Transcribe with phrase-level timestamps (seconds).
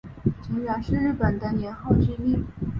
[0.41, 2.43] 承元是日本的年号之一。